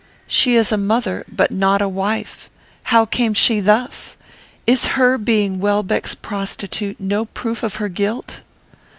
She 0.25 0.55
is 0.55 0.71
a 0.71 0.77
mother, 0.77 1.23
but 1.31 1.51
not 1.51 1.79
a 1.79 1.87
wife. 1.87 2.49
How 2.85 3.05
came 3.05 3.35
she 3.35 3.59
thus? 3.59 4.17
Is 4.65 4.87
her 4.97 5.19
being 5.19 5.59
Welbeck's 5.59 6.15
prostitute 6.15 6.99
no 6.99 7.25
proof 7.25 7.61
of 7.61 7.75
her 7.75 7.87
guilt?" 7.87 8.39